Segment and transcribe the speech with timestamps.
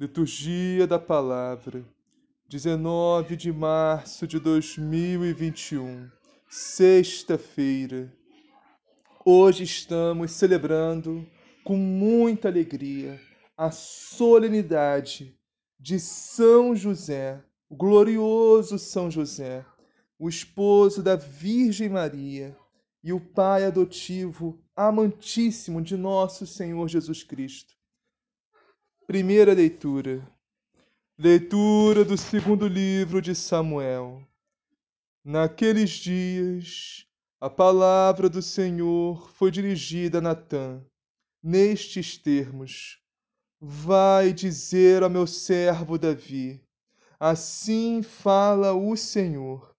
[0.00, 1.84] Liturgia da Palavra,
[2.48, 6.08] 19 de março de 2021,
[6.48, 8.08] sexta-feira.
[9.24, 11.26] Hoje estamos celebrando
[11.64, 13.20] com muita alegria
[13.56, 15.36] a solenidade
[15.80, 19.66] de São José, o glorioso São José,
[20.16, 22.56] o esposo da Virgem Maria
[23.02, 27.77] e o pai adotivo amantíssimo de nosso Senhor Jesus Cristo.
[29.08, 30.22] Primeira leitura.
[31.18, 34.22] Leitura do segundo livro de Samuel.
[35.24, 37.06] Naqueles dias,
[37.40, 40.84] a palavra do Senhor foi dirigida a Natã,
[41.42, 42.98] nestes termos:
[43.58, 46.60] Vai dizer ao meu servo Davi:
[47.18, 49.74] Assim fala o Senhor.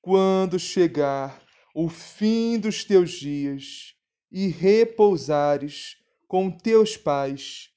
[0.00, 1.42] Quando chegar
[1.74, 3.96] o fim dos teus dias
[4.30, 5.96] e repousares
[6.28, 7.71] com teus pais,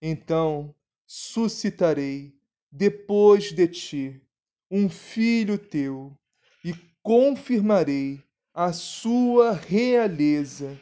[0.00, 0.74] então
[1.06, 2.32] suscitarei
[2.70, 4.22] depois de ti
[4.70, 6.16] um filho teu
[6.64, 6.72] e
[7.02, 8.22] confirmarei
[8.54, 10.78] a sua realeza.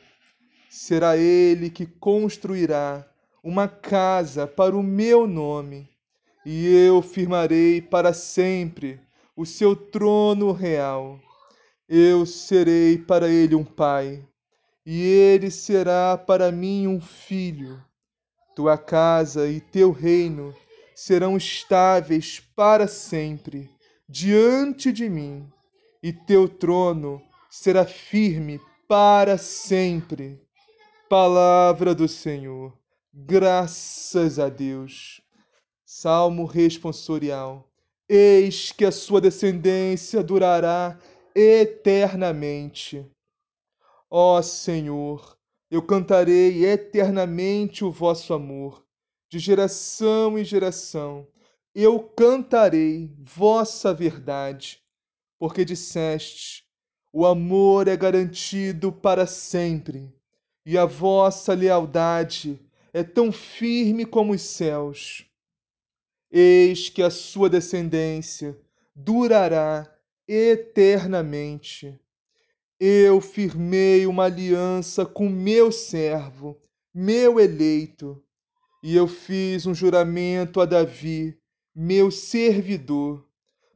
[0.68, 3.08] Será ele que construirá
[3.42, 5.88] uma casa para o meu nome,
[6.44, 9.00] e eu firmarei para sempre
[9.34, 11.18] o seu trono real.
[11.88, 14.22] Eu serei para ele um pai,
[14.84, 17.82] e ele será para mim um filho
[18.58, 20.52] tua casa e teu reino
[20.92, 23.70] serão estáveis para sempre
[24.08, 25.48] diante de mim,
[26.02, 30.42] e teu trono será firme para sempre.
[31.08, 32.76] Palavra do Senhor,
[33.14, 35.22] graças a Deus.
[35.86, 37.70] Salmo responsorial.
[38.08, 40.98] Eis que a sua descendência durará
[41.32, 43.06] eternamente.
[44.10, 45.37] Ó Senhor,
[45.70, 48.86] eu cantarei eternamente o vosso amor,
[49.30, 51.26] de geração em geração.
[51.74, 54.82] Eu cantarei vossa verdade,
[55.38, 56.64] porque disseste:
[57.12, 60.10] o amor é garantido para sempre,
[60.64, 62.58] e a vossa lealdade
[62.92, 65.26] é tão firme como os céus.
[66.30, 68.58] Eis que a sua descendência
[68.94, 69.90] durará
[70.26, 71.98] eternamente
[72.80, 76.56] eu firmei uma aliança com meu servo,
[76.94, 78.22] meu eleito,
[78.82, 81.36] e eu fiz um juramento a Davi,
[81.74, 83.26] meu servidor,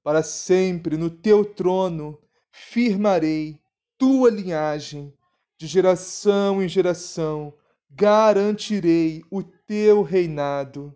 [0.05, 2.19] para sempre no teu trono
[2.51, 3.59] firmarei
[3.99, 5.13] tua linhagem,
[5.59, 7.53] de geração em geração
[7.91, 10.95] garantirei o teu reinado.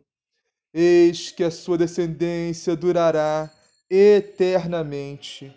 [0.72, 3.50] Eis que a sua descendência durará
[3.88, 5.54] eternamente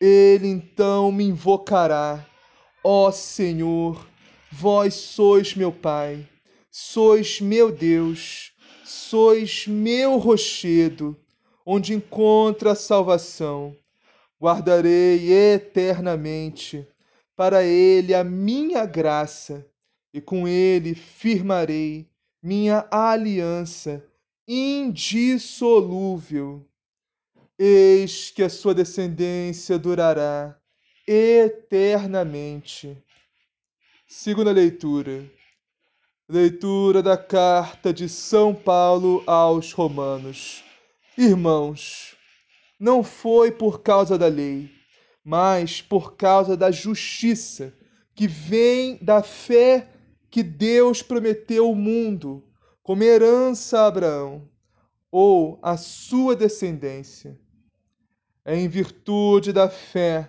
[0.00, 2.24] ele então me invocará.
[2.82, 4.06] Ó Senhor,
[4.50, 6.26] vós sois meu Pai,
[6.70, 8.52] sois meu Deus,
[8.84, 11.16] sois meu rochedo,
[11.66, 13.74] onde encontra a salvação.
[14.40, 16.86] Guardarei eternamente
[17.36, 19.66] para ele a minha graça,
[20.12, 22.08] e com ele firmarei
[22.42, 24.04] minha aliança
[24.48, 26.66] indissolúvel.
[27.60, 30.56] Eis que a sua descendência durará
[31.04, 32.96] eternamente.
[34.06, 35.28] Segunda leitura.
[36.28, 40.62] Leitura da carta de São Paulo aos Romanos.
[41.16, 42.16] Irmãos,
[42.78, 44.70] não foi por causa da lei,
[45.24, 47.74] mas por causa da justiça
[48.14, 49.88] que vem da fé
[50.30, 52.44] que Deus prometeu ao mundo
[52.84, 54.48] como herança a Abraão
[55.10, 57.36] ou a sua descendência.
[58.48, 60.26] É em virtude da fé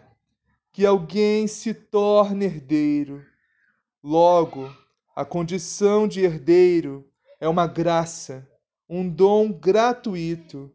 [0.74, 3.26] que alguém se torna herdeiro.
[4.04, 4.70] Logo,
[5.16, 8.46] a condição de herdeiro é uma graça,
[8.90, 10.70] um dom gratuito,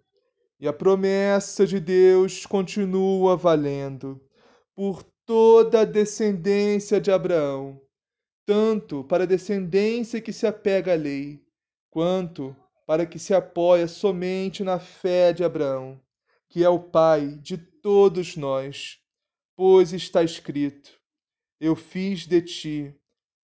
[0.58, 4.19] e a promessa de Deus continua valendo
[4.75, 7.79] por toda a descendência de Abraão,
[8.46, 11.44] tanto para a descendência que se apega à lei,
[11.91, 12.56] quanto
[12.87, 16.00] para que se apoia somente na fé de Abraão,
[16.55, 19.01] que é o pai de todos nós,
[19.56, 21.01] pois está escrito:
[21.61, 22.95] Eu fiz de ti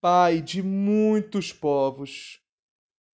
[0.00, 2.40] pai de muitos povos.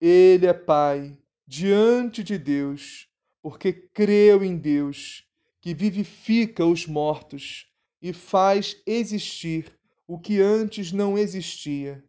[0.02, 3.08] Ele é pai diante de Deus,
[3.42, 5.24] porque creu em Deus,
[5.62, 7.66] que vivifica os mortos
[8.02, 12.04] e faz existir o que antes não existia.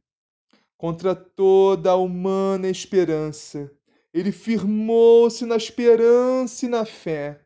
[0.76, 3.70] Contra toda a humana esperança,
[4.12, 7.45] ele firmou-se na esperança e na fé.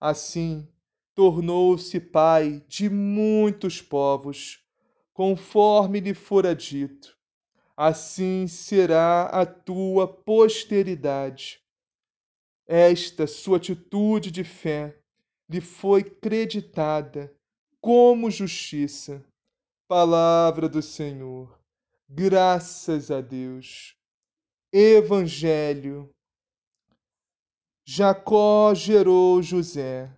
[0.00, 0.68] Assim,
[1.14, 4.62] tornou-se pai de muitos povos,
[5.12, 7.16] conforme lhe fora dito.
[7.76, 11.60] Assim será a tua posteridade.
[12.66, 14.98] Esta sua atitude de fé
[15.48, 17.34] lhe foi creditada
[17.80, 19.24] como justiça.
[19.88, 21.58] Palavra do Senhor.
[22.08, 23.96] Graças a Deus.
[24.72, 26.15] Evangelho.
[27.88, 30.10] Jacó gerou José,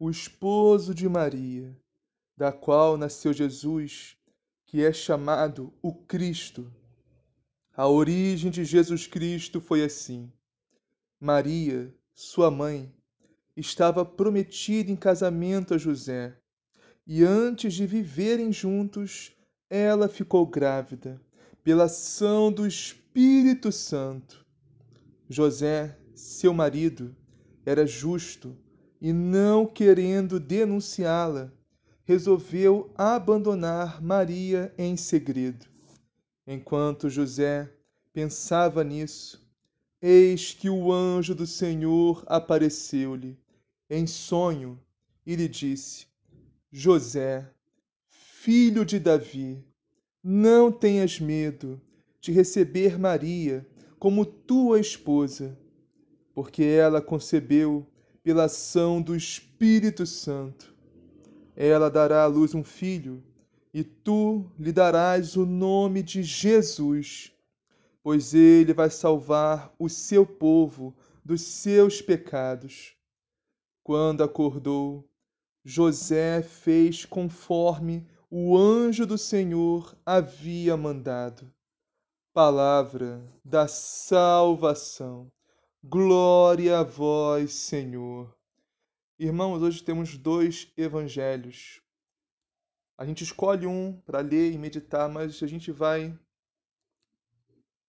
[0.00, 1.78] o esposo de Maria,
[2.36, 4.16] da qual nasceu Jesus,
[4.66, 6.68] que é chamado o Cristo.
[7.76, 10.32] A origem de Jesus Cristo foi assim:
[11.20, 12.92] Maria, sua mãe,
[13.56, 16.36] estava prometida em casamento a José,
[17.06, 19.30] e antes de viverem juntos,
[19.70, 21.22] ela ficou grávida
[21.62, 24.42] pela ação do Espírito Santo.
[25.32, 27.16] José, seu marido,
[27.64, 28.54] era justo
[29.00, 31.50] e, não querendo denunciá-la,
[32.04, 35.66] resolveu abandonar Maria em segredo.
[36.46, 37.72] Enquanto José
[38.12, 39.42] pensava nisso,
[40.02, 43.38] eis que o anjo do Senhor apareceu-lhe
[43.88, 44.78] em sonho
[45.24, 46.06] e lhe disse:
[46.70, 47.50] José,
[48.10, 49.64] filho de Davi,
[50.22, 51.80] não tenhas medo
[52.20, 53.66] de receber Maria
[54.02, 55.56] como tua esposa,
[56.34, 57.86] porque ela concebeu
[58.20, 60.74] pela ação do Espírito Santo.
[61.54, 63.22] Ela dará à luz um filho,
[63.72, 67.32] e tu lhe darás o nome de Jesus,
[68.02, 70.92] pois ele vai salvar o seu povo
[71.24, 72.96] dos seus pecados.
[73.84, 75.08] Quando acordou,
[75.64, 81.48] José fez conforme o anjo do Senhor havia mandado.
[82.34, 85.30] Palavra da salvação.
[85.84, 88.34] Glória a vós, Senhor.
[89.18, 91.82] Irmãos, hoje temos dois evangelhos.
[92.96, 96.18] A gente escolhe um para ler e meditar, mas a gente vai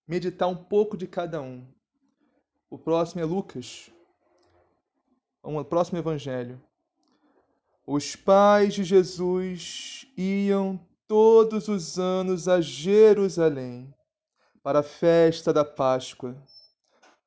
[0.05, 1.65] meditar um pouco de cada um.
[2.69, 3.89] O próximo é Lucas,
[5.41, 6.62] o próximo evangelho.
[7.88, 13.95] Os pais de Jesus iam todos os anos a Jerusalém
[14.63, 16.41] para a festa da Páscoa.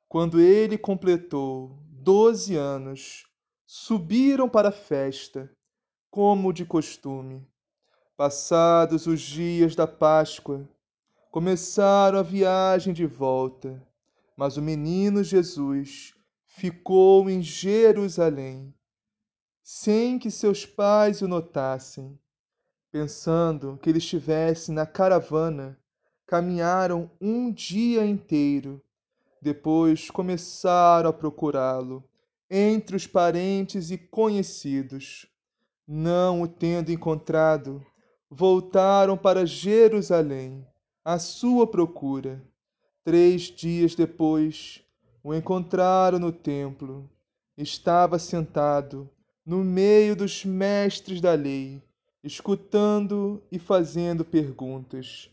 [0.08, 3.26] Quando ele completou doze anos,
[3.66, 5.52] subiram para a festa,
[6.10, 7.46] como de costume.
[8.16, 10.66] Passados os dias da Páscoa,
[11.30, 13.86] começaram a viagem de volta,
[14.34, 16.14] mas o menino Jesus
[16.46, 18.74] ficou em Jerusalém
[19.62, 22.18] sem que seus pais o notassem.
[22.90, 25.76] Pensando que ele estivesse na caravana,
[26.26, 28.82] caminharam um dia inteiro.
[29.40, 32.02] Depois começaram a procurá-lo
[32.50, 35.26] entre os parentes e conhecidos.
[35.86, 37.84] Não o tendo encontrado,
[38.28, 40.66] voltaram para Jerusalém
[41.04, 42.42] à sua procura.
[43.04, 44.82] Três dias depois,
[45.22, 47.08] o encontraram no templo.
[47.56, 49.08] Estava sentado
[49.44, 51.80] no meio dos mestres da lei,
[52.22, 55.30] escutando e fazendo perguntas.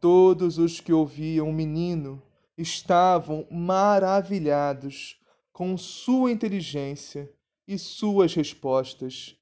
[0.00, 2.22] Todos os que ouviam o menino
[2.56, 5.20] estavam maravilhados
[5.52, 7.30] com sua inteligência
[7.68, 9.36] e suas respostas.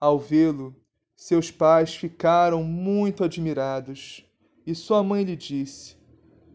[0.00, 0.74] Ao vê-lo,
[1.14, 4.24] seus pais ficaram muito admirados
[4.66, 5.96] e sua mãe lhe disse: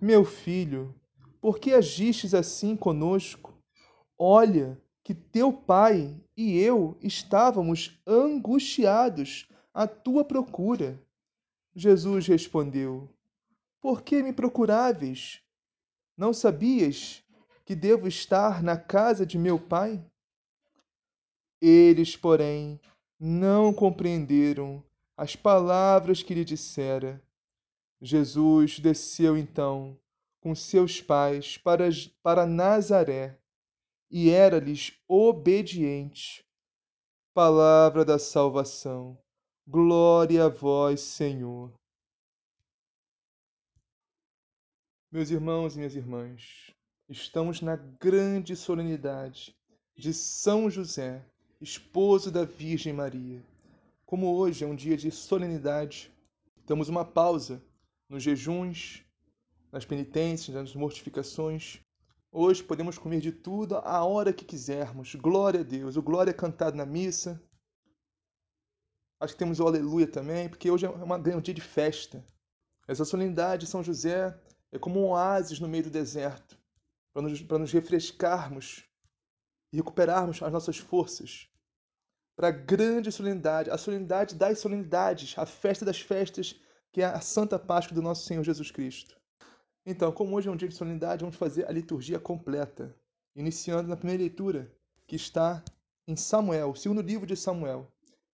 [0.02, 0.96] Meu filho,
[1.40, 3.54] por que agistes assim conosco?
[4.18, 11.00] Olha, que teu pai e eu estávamos angustiados à tua procura.
[11.76, 13.15] Jesus respondeu:
[13.86, 15.44] Por que me procuráveis?
[16.18, 17.24] Não sabias
[17.64, 20.04] que devo estar na casa de meu pai?
[21.62, 22.82] Eles, porém,
[23.20, 24.84] não compreenderam
[25.16, 27.22] as palavras que lhe dissera.
[28.02, 29.96] Jesus desceu então
[30.42, 31.88] com seus pais para,
[32.24, 33.38] para Nazaré
[34.10, 36.44] e era-lhes obediente.
[37.36, 39.16] Palavra da salvação.
[39.68, 41.72] Glória a vós, Senhor.
[45.16, 46.74] Meus irmãos e minhas irmãs,
[47.08, 49.56] estamos na grande solenidade
[49.96, 51.26] de São José,
[51.62, 53.42] esposo da Virgem Maria.
[54.06, 56.12] Como hoje é um dia de solenidade,
[56.68, 57.64] damos uma pausa
[58.10, 59.06] nos jejuns,
[59.72, 61.80] nas penitências, nas mortificações.
[62.30, 65.16] Hoje podemos comer de tudo a hora que quisermos.
[65.16, 65.96] Glória a Deus.
[65.96, 67.42] O glória é cantado na missa.
[69.18, 72.22] Acho que temos o aleluia também, porque hoje é um dia de festa.
[72.86, 74.38] Essa solenidade de São José
[74.72, 76.58] é como um oásis no meio do deserto,
[77.14, 78.84] para nos, para nos refrescarmos
[79.72, 81.50] e recuperarmos as nossas forças
[82.36, 86.60] para a grande solenidade, a solenidade das solenidades, a festa das festas,
[86.92, 89.16] que é a Santa Páscoa do nosso Senhor Jesus Cristo.
[89.86, 92.94] Então, como hoje é um dia de solenidade, vamos fazer a liturgia completa,
[93.36, 94.72] iniciando na primeira leitura,
[95.08, 95.64] que está
[96.08, 97.92] em Samuel, o segundo livro de Samuel,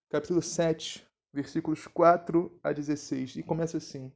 [0.10, 4.12] capítulo 7, versículos 4 a 16, e começa assim: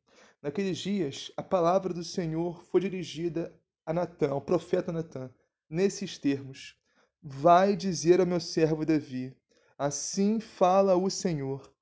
[0.46, 3.52] Naqueles dias, a palavra do Senhor foi dirigida
[3.84, 5.28] a Natã, ao profeta Natã,
[5.68, 6.76] nesses termos:
[7.20, 9.36] Vai dizer ao meu servo Davi:
[9.76, 11.74] Assim fala o Senhor: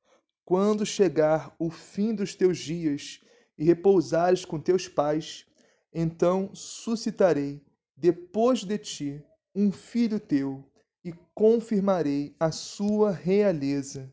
[0.46, 3.20] quando chegar o fim dos teus dias
[3.58, 5.46] e repousares com teus pais,
[5.94, 7.62] então suscitarei
[7.98, 9.22] depois de ti
[9.54, 10.64] um filho teu
[11.04, 14.10] e confirmarei a sua realeza.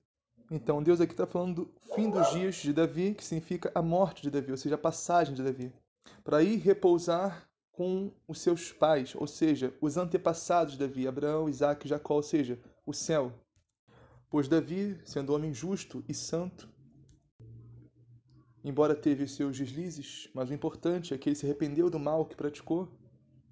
[0.50, 4.20] Então, Deus aqui está falando do fim dos dias de Davi, que significa a morte
[4.20, 5.72] de Davi, ou seja, a passagem de Davi,
[6.24, 11.86] para ir repousar com os seus pais, ou seja, os antepassados de Davi, Abraão, Isaac
[11.86, 13.32] Jacó, ou seja, o céu.
[14.28, 16.68] Pois Davi, sendo homem justo e santo,
[18.64, 22.34] embora teve seus deslizes, mas o importante é que ele se arrependeu do mal que
[22.34, 22.88] praticou,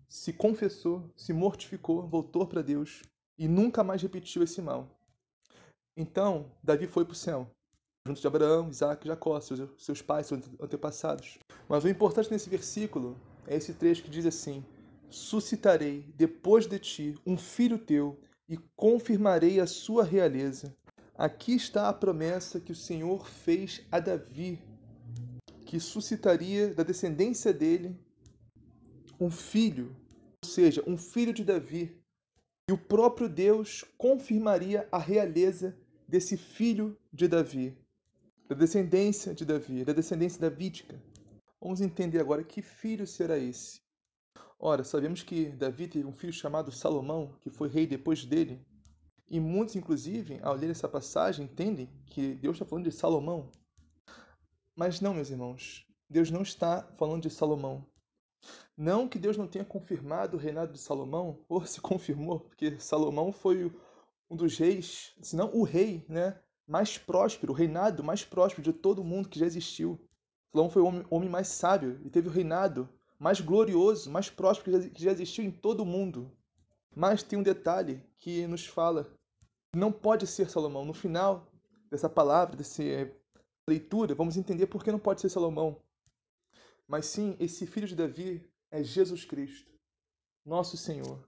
[0.08, 3.02] se confessou, se mortificou, voltou para Deus
[3.38, 4.97] e nunca mais repetiu esse mal.
[6.00, 7.50] Então, Davi foi para o céu,
[8.06, 11.40] junto de Abraão, Isaac e Jacó, seus, seus pais, seus antepassados.
[11.68, 13.16] Mas o importante nesse versículo
[13.48, 14.64] é esse trecho que diz assim:
[15.10, 18.16] Suscitarei depois de ti um filho teu
[18.48, 20.72] e confirmarei a sua realeza.
[21.16, 24.62] Aqui está a promessa que o Senhor fez a Davi,
[25.66, 27.98] que suscitaria da descendência dele
[29.18, 29.96] um filho,
[30.44, 32.00] ou seja, um filho de Davi.
[32.70, 35.76] E o próprio Deus confirmaria a realeza
[36.08, 37.76] desse filho de Davi,
[38.48, 40.98] da descendência de Davi, da descendência davídica.
[41.60, 43.82] Vamos entender agora que filho será esse.
[44.58, 48.64] Ora, sabemos que Davi teve um filho chamado Salomão, que foi rei depois dele.
[49.28, 53.50] E muitos, inclusive, ao ler essa passagem, entendem que Deus está falando de Salomão.
[54.74, 57.86] Mas não, meus irmãos, Deus não está falando de Salomão.
[58.76, 63.30] Não que Deus não tenha confirmado o reinado de Salomão, ou se confirmou, porque Salomão
[63.32, 63.70] foi
[64.30, 68.72] um dos reis, se não o rei, né, mais próspero, o reinado mais próspero de
[68.72, 69.98] todo mundo que já existiu.
[70.52, 74.90] Salomão foi o homem, homem mais sábio e teve o reinado mais glorioso, mais próspero
[74.90, 76.30] que já existiu em todo o mundo.
[76.94, 79.10] Mas tem um detalhe que nos fala:
[79.74, 80.84] não pode ser Salomão.
[80.84, 81.50] No final
[81.90, 82.82] dessa palavra, dessa
[83.68, 85.80] leitura, vamos entender por que não pode ser Salomão.
[86.86, 89.70] Mas sim, esse filho de Davi é Jesus Cristo,
[90.44, 91.27] nosso Senhor.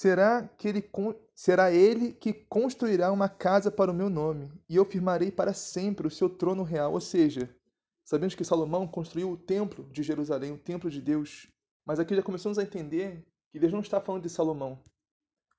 [0.00, 0.90] Será que ele
[1.34, 6.06] será ele que construirá uma casa para o meu nome, e eu firmarei para sempre
[6.06, 6.94] o seu trono real.
[6.94, 7.54] Ou seja,
[8.02, 11.48] sabemos que Salomão construiu o templo de Jerusalém, o templo de Deus.
[11.84, 14.82] Mas aqui já começamos a entender que Deus não está falando de Salomão.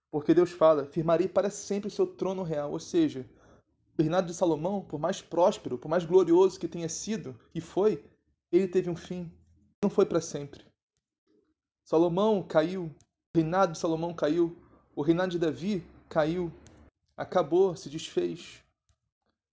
[0.10, 2.72] Porque Deus fala: firmarei para sempre o seu trono real.
[2.72, 3.30] Ou seja,
[3.96, 8.04] o reinado de Salomão, por mais próspero, por mais glorioso que tenha sido e foi,
[8.52, 9.32] ele teve um fim.
[9.84, 10.66] Não foi para sempre.
[11.86, 12.92] Salomão caiu,
[13.34, 14.58] o reinado de Salomão caiu,
[14.94, 16.52] o reinado de Davi caiu,
[17.16, 18.62] acabou, se desfez.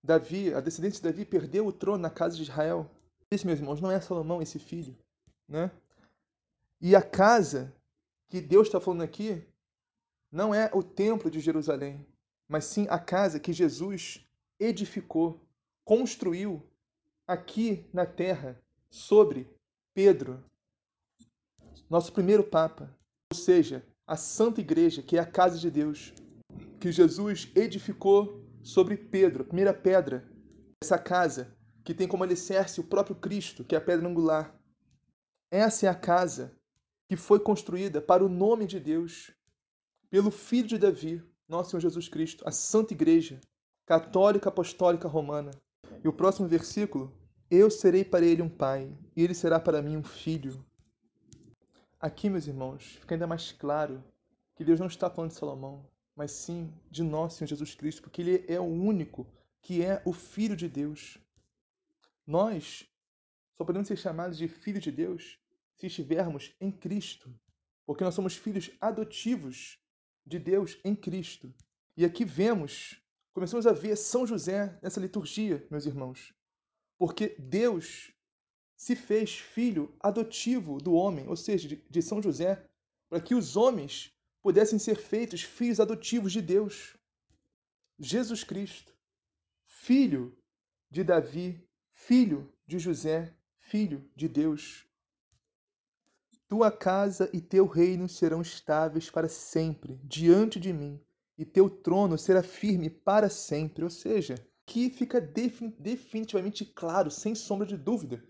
[0.03, 2.91] Davi, a descendência de Davi perdeu o trono na casa de Israel.
[3.31, 4.97] Isso, meus irmãos, não é Salomão esse filho,
[5.49, 5.71] né?
[6.81, 7.73] E a casa
[8.29, 9.47] que Deus está falando aqui
[10.31, 12.05] não é o templo de Jerusalém,
[12.49, 14.27] mas sim a casa que Jesus
[14.59, 15.41] edificou,
[15.85, 16.63] construiu
[17.27, 19.49] aqui na terra sobre
[19.95, 20.45] Pedro,
[21.89, 22.98] nosso primeiro Papa,
[23.31, 26.15] ou seja, a Santa Igreja, que é a casa de Deus,
[26.81, 30.27] que Jesus edificou sobre Pedro, a primeira pedra
[30.81, 31.55] dessa casa,
[31.85, 34.59] que tem como alicerce o próprio Cristo, que é a pedra angular.
[35.51, 36.55] Essa é a casa
[37.07, 39.31] que foi construída para o nome de Deus,
[40.11, 43.41] pelo Filho de Davi, nosso Senhor Jesus Cristo, a Santa Igreja,
[43.87, 45.51] católica apostólica romana.
[46.03, 47.13] E o próximo versículo:
[47.51, 50.65] Eu serei para ele um pai, e ele será para mim um filho.
[52.01, 54.05] Aqui, meus irmãos, fica ainda mais claro
[54.55, 58.23] que Deus não está falando de Salomão, mas sim de nosso Senhor Jesus Cristo, porque
[58.23, 59.27] ele é o único
[59.61, 61.19] que é o Filho de Deus.
[62.25, 62.89] Nós
[63.57, 65.41] só podemos ser chamados de filho de Deus
[65.75, 67.35] se estivermos em Cristo,
[67.85, 69.77] porque nós somos filhos adotivos
[70.25, 71.53] de Deus em Cristo.
[71.97, 73.03] E aqui vemos,
[73.33, 76.33] começamos a ver São José nessa liturgia, meus irmãos,
[76.97, 78.13] porque Deus
[78.79, 82.65] se fez filho adotivo do homem, ou seja, de São José,
[83.11, 86.97] para que os homens pudessem ser feitos filhos adotivos de Deus.
[87.99, 88.95] Jesus Cristo,
[89.67, 90.33] filho
[90.89, 94.87] de Davi, filho de José, filho de Deus.
[96.47, 101.01] Tua casa e teu reino serão estáveis para sempre diante de mim,
[101.37, 103.83] e teu trono será firme para sempre.
[103.83, 108.23] Ou seja, que fica definitivamente claro, sem sombra de dúvida,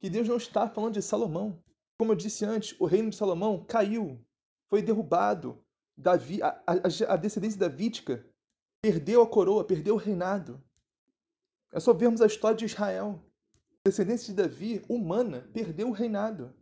[0.00, 1.62] que Deus não está falando de Salomão.
[1.98, 4.18] Como eu disse antes, o reino de Salomão caiu,
[4.68, 5.62] foi derrubado.
[5.96, 8.24] Davi, a, a, a descendência davídica
[8.80, 10.62] perdeu a coroa, perdeu o reinado.
[11.72, 13.22] É só vermos a história de Israel.
[13.84, 16.54] A descendência de Davi, humana, perdeu o reinado.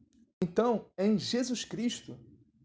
[0.43, 2.19] Então, é em Jesus Cristo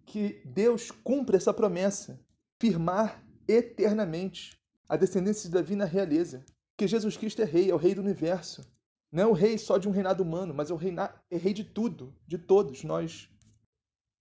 [0.05, 2.19] que Deus cumpre essa promessa,
[2.59, 6.43] firmar eternamente a descendência de Davi na realeza.
[6.75, 8.63] Que Jesus Cristo é rei, é o rei do universo.
[9.13, 10.91] Não é o rei só de um reinado humano, mas é o rei,
[11.29, 13.29] é rei de tudo, de todos nós.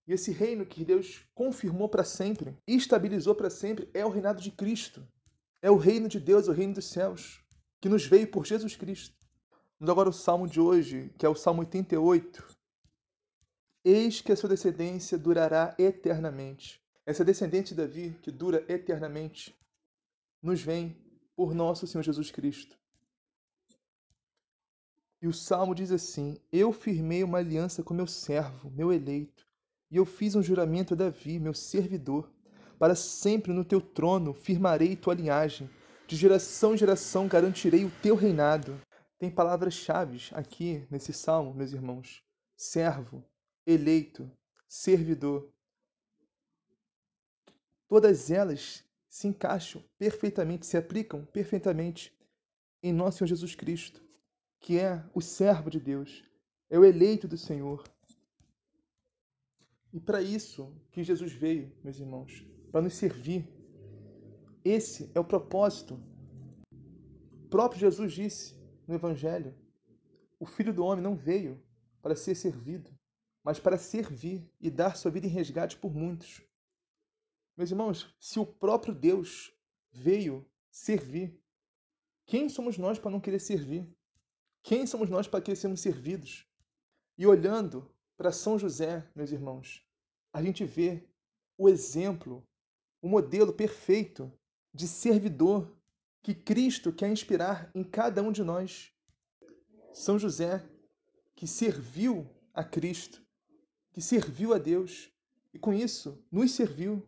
[0.07, 4.50] E esse reino que Deus confirmou para sempre, estabilizou para sempre, é o reinado de
[4.50, 5.02] Cristo.
[5.63, 7.43] É o reino de Deus, o reino dos céus,
[7.81, 9.17] que nos veio por Jesus Cristo.
[9.81, 12.45] Vamos agora ao salmo de hoje, que é o salmo 88,
[13.83, 16.81] Eis que a sua descendência durará eternamente.
[17.07, 19.59] Essa descendente de Davi, que dura eternamente,
[20.43, 20.95] nos vem
[21.35, 22.81] por nosso Senhor Jesus Cristo.
[25.23, 29.47] E o salmo diz assim: Eu firmei uma aliança com meu servo, meu eleito,
[29.89, 32.28] e eu fiz um juramento a Davi, meu servidor.
[32.76, 35.71] Para sempre no teu trono firmarei tua linhagem,
[36.08, 38.80] de geração em geração garantirei o teu reinado.
[39.17, 42.21] Tem palavras-chave aqui nesse salmo, meus irmãos:
[42.56, 43.25] servo,
[43.65, 44.28] eleito,
[44.67, 45.49] servidor.
[47.87, 52.13] Todas elas se encaixam perfeitamente, se aplicam perfeitamente
[52.82, 54.02] em nosso Senhor Jesus Cristo,
[54.63, 56.25] que é o servo de Deus,
[56.71, 57.83] é o eleito do Senhor.
[59.93, 63.47] E para isso que Jesus veio, meus irmãos, para nos servir.
[64.65, 66.01] Esse é o propósito.
[67.45, 68.55] O próprio Jesus disse
[68.87, 69.53] no Evangelho:
[70.39, 71.61] o Filho do Homem não veio
[72.01, 72.89] para ser servido,
[73.43, 76.41] mas para servir e dar sua vida em resgate por muitos.
[77.57, 79.53] Meus irmãos, se o próprio Deus
[79.91, 81.37] veio servir,
[82.25, 83.93] quem somos nós para não querer servir?
[84.63, 86.47] Quem somos nós para querer sermos servidos?
[87.19, 89.85] E olhando para São José, meus irmãos,
[90.33, 91.05] a gente vê
[91.59, 92.47] o exemplo,
[93.01, 94.33] o modelo perfeito
[94.73, 95.77] de servidor
[96.23, 98.93] que Cristo quer inspirar em cada um de nós.
[99.93, 100.65] São José,
[101.35, 103.21] que serviu a Cristo,
[103.93, 105.13] que serviu a Deus
[105.53, 107.05] e com isso nos serviu.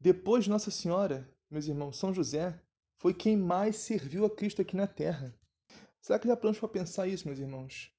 [0.00, 2.60] Depois de Nossa Senhora, meus irmãos, São José
[2.96, 5.34] foi quem mais serviu a Cristo aqui na terra.
[6.00, 7.92] Será que já paramos para pensar isso, meus irmãos?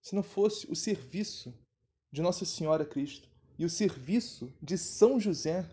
[0.00, 1.52] Se não fosse o serviço
[2.12, 5.68] de Nossa Senhora Cristo e o serviço de São José,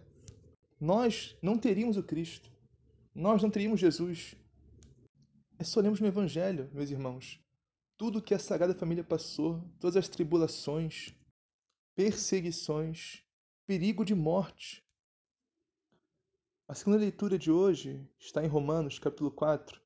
[0.80, 2.52] nós não teríamos o Cristo.
[3.14, 4.36] Nós não teríamos Jesus.
[5.58, 7.40] É só lermos no Evangelho, meus irmãos.
[7.98, 11.14] Tudo que a Sagrada Família passou, todas as tribulações,
[11.96, 13.24] perseguições,
[13.66, 14.84] perigo de morte.
[16.68, 19.82] A segunda leitura de hoje está em Romanos, capítulo 4,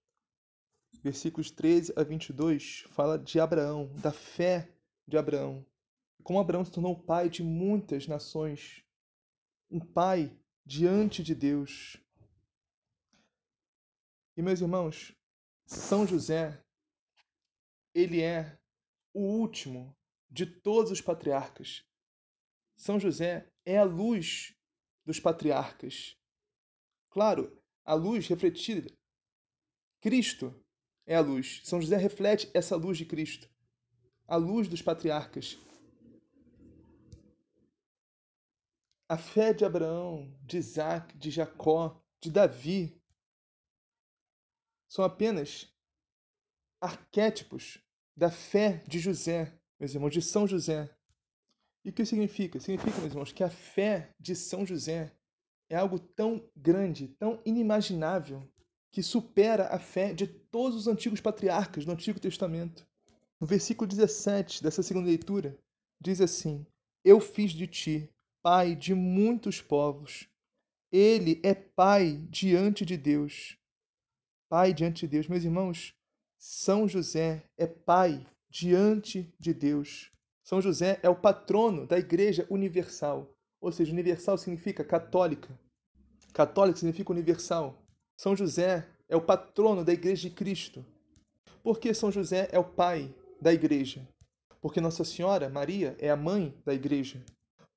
[1.01, 4.69] versículos 13 a 22, fala de Abraão, da fé
[5.07, 5.65] de Abraão.
[6.23, 8.83] Como Abraão se tornou pai de muitas nações,
[9.71, 11.97] um pai diante de Deus.
[14.35, 15.15] E meus irmãos,
[15.65, 16.63] São José,
[17.93, 18.57] ele é
[19.13, 19.95] o último
[20.29, 21.83] de todos os patriarcas.
[22.75, 24.55] São José é a luz
[25.05, 26.15] dos patriarcas.
[27.09, 28.95] Claro, a luz refletida.
[29.99, 30.58] Cristo
[31.09, 31.61] é a luz.
[31.63, 33.49] São José reflete essa luz de Cristo,
[34.27, 35.57] a luz dos patriarcas.
[39.09, 43.01] A fé de Abraão, de Isaac, de Jacó, de Davi
[44.87, 45.67] são apenas
[46.79, 47.79] arquétipos
[48.15, 50.95] da fé de José, meus irmãos, de São José.
[51.83, 52.59] E o que significa?
[52.59, 55.11] Significa, meus irmãos, que a fé de São José
[55.69, 58.47] é algo tão grande, tão inimaginável,
[58.91, 62.87] que supera a fé de todos os antigos patriarcas do Antigo Testamento.
[63.39, 65.57] No versículo 17 dessa segunda leitura,
[66.01, 66.65] diz assim:
[67.03, 68.09] Eu fiz de ti
[68.41, 70.27] pai de muitos povos.
[70.91, 73.57] Ele é pai diante de Deus.
[74.49, 75.27] Pai diante de Deus.
[75.27, 75.93] Meus irmãos,
[76.37, 80.11] São José é pai diante de Deus.
[80.43, 83.31] São José é o patrono da Igreja Universal.
[83.61, 85.49] Ou seja, universal significa católica.
[86.33, 87.79] Católico significa universal.
[88.19, 90.85] São José é o patrono da Igreja de Cristo.
[91.63, 94.05] Por que São José é o pai da Igreja?
[94.59, 97.23] Porque Nossa Senhora, Maria, é a mãe da Igreja.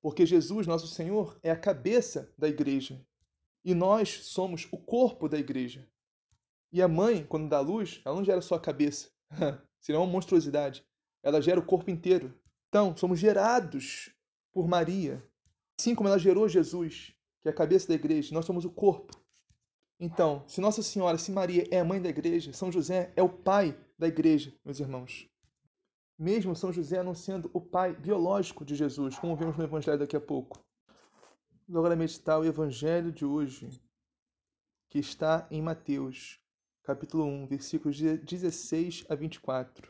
[0.01, 3.01] Porque Jesus, nosso Senhor, é a cabeça da Igreja.
[3.63, 5.87] E nós somos o corpo da Igreja.
[6.73, 9.09] E a mãe, quando dá luz, ela não gera só a cabeça.
[9.79, 10.85] Seria uma monstruosidade.
[11.23, 12.37] Ela gera o corpo inteiro.
[12.67, 14.13] Então, somos gerados
[14.51, 15.25] por Maria.
[15.79, 19.22] Assim como ela gerou Jesus, que é a cabeça da igreja, nós somos o corpo.
[20.05, 23.29] Então, se Nossa Senhora, se Maria é a mãe da igreja, São José é o
[23.29, 25.29] pai da igreja, meus irmãos.
[26.19, 30.17] Mesmo São José não sendo o pai biológico de Jesus, como vemos no Evangelho daqui
[30.17, 30.61] a pouco.
[31.65, 33.81] Vamos agora meditar o Evangelho de hoje,
[34.89, 36.37] que está em Mateus,
[36.83, 39.89] capítulo 1, versículos 16 a 24.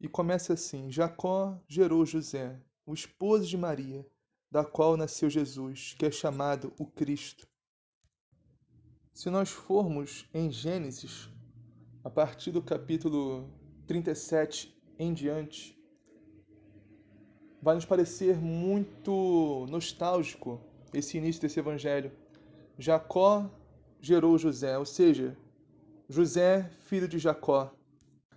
[0.00, 4.04] E começa assim: Jacó gerou José, o esposo de Maria,
[4.50, 7.53] da qual nasceu Jesus, que é chamado o Cristo.
[9.14, 11.30] Se nós formos em Gênesis,
[12.02, 13.48] a partir do capítulo
[13.86, 15.80] 37 em diante,
[17.62, 20.60] vai nos parecer muito nostálgico
[20.92, 22.10] esse início desse evangelho.
[22.76, 23.48] Jacó
[24.00, 25.38] gerou José, ou seja,
[26.08, 27.72] José, filho de Jacó.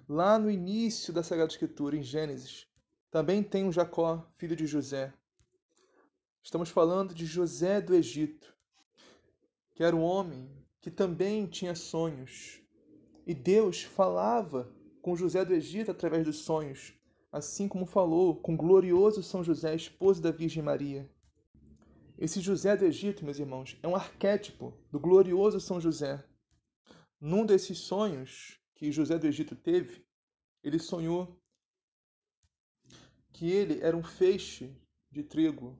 [0.07, 2.67] Lá no início da Sagrada Escritura, em Gênesis,
[3.09, 5.11] também tem um Jacó, filho de José.
[6.43, 8.55] Estamos falando de José do Egito,
[9.73, 12.61] que era um homem que também tinha sonhos.
[13.25, 16.93] E Deus falava com José do Egito através dos sonhos,
[17.29, 21.11] assim como falou com o glorioso São José, esposo da Virgem Maria.
[22.17, 26.23] Esse José do Egito, meus irmãos, é um arquétipo do glorioso São José.
[27.19, 30.05] Num desses sonhos que José do Egito teve,
[30.63, 31.37] ele sonhou
[33.33, 34.73] que ele era um feixe
[35.11, 35.77] de trigo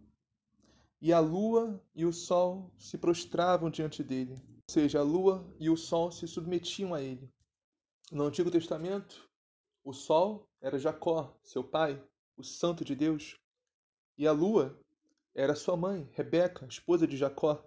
[0.99, 4.37] e a lua e o sol se prostravam diante dele,
[4.69, 7.31] seja, a lua e o sol se submetiam a ele.
[8.11, 9.27] No Antigo Testamento,
[9.83, 12.01] o sol era Jacó, seu pai,
[12.35, 13.35] o santo de Deus,
[14.17, 14.77] e a lua
[15.33, 17.63] era sua mãe, Rebeca, esposa de Jacó.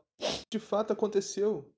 [0.50, 1.72] De fato aconteceu.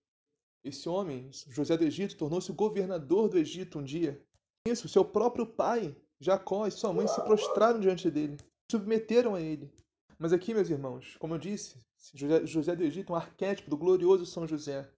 [0.64, 4.20] Esse homem, José do Egito, tornou-se governador do Egito um dia.
[4.66, 8.36] Isso, seu próprio pai, Jacó, e sua mãe se prostraram diante dele,
[8.70, 9.70] submeteram a ele.
[10.18, 11.80] Mas aqui, meus irmãos, como eu disse,
[12.14, 14.88] José, José do Egito é um arquétipo do glorioso São José.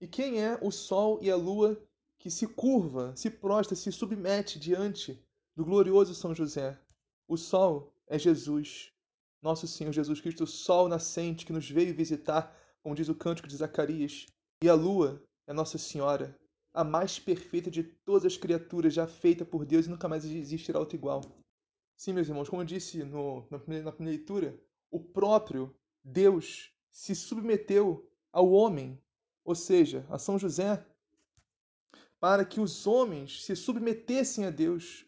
[0.00, 1.80] E quem é o sol e a lua
[2.18, 5.20] que se curva, se prostra, se submete diante
[5.56, 6.78] do glorioso São José?
[7.26, 8.92] O sol é Jesus,
[9.42, 13.48] nosso Senhor Jesus Cristo, o sol nascente que nos veio visitar, como diz o cântico
[13.48, 14.26] de Zacarias.
[14.62, 16.38] E a lua é Nossa Senhora,
[16.72, 20.78] a mais perfeita de todas as criaturas já feita por Deus e nunca mais existirá
[20.78, 21.22] outra igual.
[21.96, 26.72] Sim, meus irmãos, como eu disse no, na, primeira, na primeira leitura, o próprio Deus
[26.90, 28.96] se submeteu ao homem,
[29.48, 30.84] ou seja, a São José,
[32.20, 35.06] para que os homens se submetessem a Deus.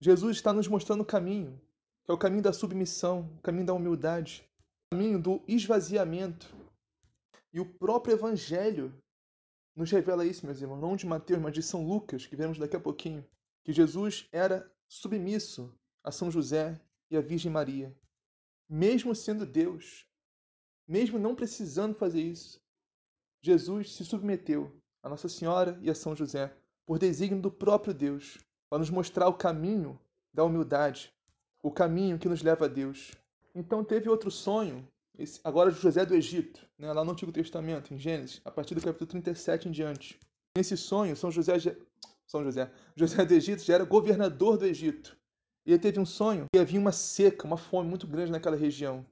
[0.00, 1.60] Jesus está nos mostrando o caminho,
[2.04, 4.48] que é o caminho da submissão, o caminho da humildade,
[4.86, 6.46] o caminho do esvaziamento.
[7.52, 8.94] E o próprio Evangelho
[9.74, 12.76] nos revela isso, meus irmãos, não de Mateus, mas de São Lucas, que veremos daqui
[12.76, 13.26] a pouquinho,
[13.64, 17.92] que Jesus era submisso a São José e a Virgem Maria.
[18.68, 20.06] Mesmo sendo Deus,
[20.86, 22.64] mesmo não precisando fazer isso,
[23.46, 26.52] Jesus se submeteu a Nossa Senhora e a São José
[26.84, 29.96] por desígnio do próprio Deus, para nos mostrar o caminho
[30.34, 31.14] da humildade,
[31.62, 33.12] o caminho que nos leva a Deus.
[33.54, 34.84] Então teve outro sonho,
[35.16, 38.80] esse, agora José do Egito, né, lá no Antigo Testamento, em Gênesis, a partir do
[38.80, 40.18] capítulo 37 em diante.
[40.56, 41.54] Nesse sonho, São José,
[42.26, 45.16] São José, José do Egito já era governador do Egito.
[45.64, 49.06] Ele teve um sonho que havia uma seca, uma fome muito grande naquela região.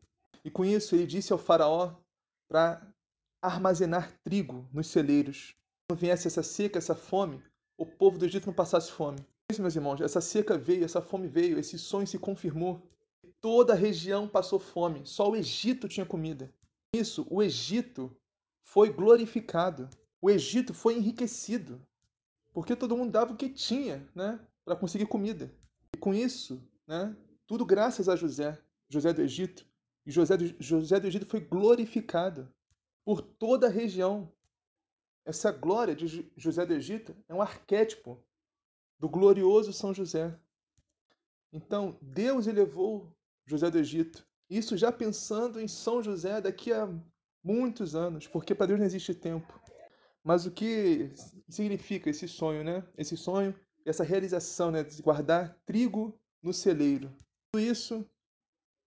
[0.44, 1.94] E com isso ele disse ao faraó
[2.49, 2.85] para
[3.44, 5.54] armazenar trigo nos celeiros.
[5.87, 7.42] Quando viesse essa seca, essa fome,
[7.76, 9.18] o povo do Egito não passasse fome.
[9.50, 12.80] Isso, meus irmãos, essa seca veio, essa fome veio, esse sonho se confirmou.
[13.40, 16.50] Toda a região passou fome, só o Egito tinha comida.
[16.94, 18.16] Isso, o Egito
[18.62, 19.90] foi glorificado,
[20.22, 21.87] o Egito foi enriquecido,
[22.54, 25.54] porque todo mundo dava o que tinha, né, para conseguir comida.
[25.94, 27.14] E com isso, né,
[27.46, 29.66] tudo graças a José, José do Egito.
[30.07, 32.48] E José do, José do Egito foi glorificado
[33.04, 34.32] por toda a região.
[35.24, 38.22] Essa glória de José do Egito é um arquétipo
[38.98, 40.38] do glorioso São José.
[41.52, 43.14] Então, Deus elevou
[43.46, 44.26] José do Egito.
[44.50, 46.88] Isso já pensando em São José daqui a
[47.42, 49.60] muitos anos, porque para Deus não existe tempo.
[50.22, 51.12] Mas o que
[51.48, 52.86] significa esse sonho, né?
[52.96, 57.14] Esse sonho, essa realização, né, de guardar trigo no celeiro.
[57.52, 58.08] Tudo isso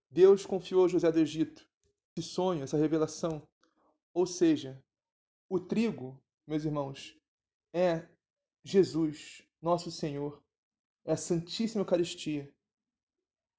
[0.10, 1.68] Deus confiou a José do Egito.
[2.16, 3.48] Esse sonho, essa revelação.
[4.18, 4.84] Ou seja,
[5.48, 7.16] o trigo, meus irmãos,
[7.72, 8.10] é
[8.64, 10.44] Jesus, nosso Senhor,
[11.06, 12.52] é a Santíssima Eucaristia.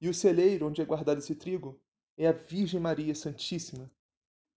[0.01, 1.81] E o celeiro onde é guardado esse trigo
[2.17, 3.89] é a Virgem Maria Santíssima.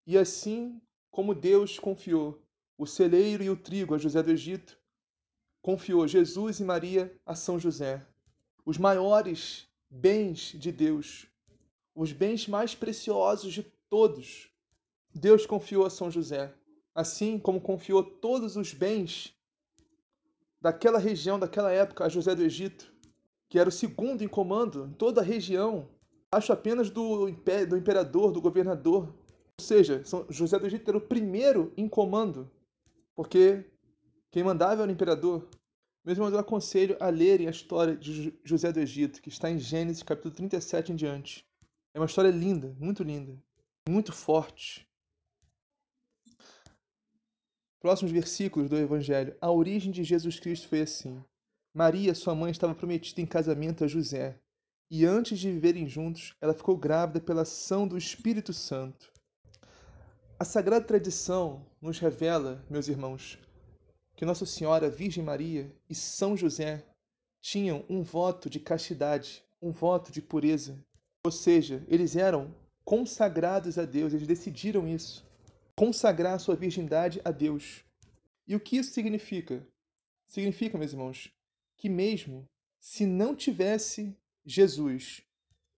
[0.07, 2.41] E assim como Deus confiou
[2.79, 4.81] o celeiro e o trigo a José do Egito,
[5.61, 8.03] confiou Jesus e Maria a São José.
[8.65, 11.27] Os maiores bens de Deus,
[11.93, 14.50] os bens mais preciosos de todos,
[15.13, 16.53] Deus confiou a São José,
[16.95, 19.35] assim como confiou todos os bens
[20.61, 22.93] daquela região, daquela época, a José do Egito,
[23.49, 25.89] que era o segundo em comando em toda a região,
[26.31, 29.13] acho apenas do, do imperador, do governador.
[29.59, 32.49] Ou seja, São José do Egito era o primeiro em comando,
[33.15, 33.65] porque
[34.31, 35.47] quem mandava era o imperador.
[36.05, 40.01] Mesmo eu aconselho a lerem a história de José do Egito, que está em Gênesis
[40.01, 41.45] capítulo 37 em diante.
[41.93, 43.37] É uma história linda, muito linda,
[43.87, 44.87] muito forte.
[47.81, 49.35] Próximos versículos do Evangelho.
[49.41, 51.19] A origem de Jesus Cristo foi assim.
[51.73, 54.37] Maria, sua mãe, estava prometida em casamento a José,
[54.87, 59.11] e antes de viverem juntos, ela ficou grávida pela ação do Espírito Santo.
[60.37, 63.39] A sagrada tradição nos revela, meus irmãos,
[64.15, 66.85] que Nossa Senhora Virgem Maria e São José
[67.41, 70.77] tinham um voto de castidade, um voto de pureza.
[71.25, 72.53] Ou seja, eles eram
[72.85, 75.30] consagrados a Deus, eles decidiram isso
[75.81, 77.83] consagrar sua virgindade a Deus.
[78.47, 79.67] E o que isso significa?
[80.27, 81.33] Significa, meus irmãos,
[81.75, 82.47] que mesmo
[82.79, 84.15] se não tivesse
[84.45, 85.23] Jesus,